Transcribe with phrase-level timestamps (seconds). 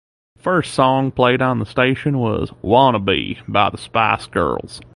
[0.37, 4.81] The first song played on the station was "Wannabe" by the Spice Girls.